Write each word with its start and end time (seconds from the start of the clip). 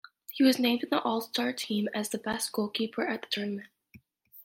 He 0.31 0.43
was 0.43 0.57
named 0.57 0.81
in 0.81 0.89
the 0.89 0.99
all-star 0.99 1.53
team 1.53 1.87
as 1.93 2.09
best 2.09 2.51
goalkeeper 2.53 3.05
at 3.05 3.21
the 3.21 3.27
tournament. 3.29 3.67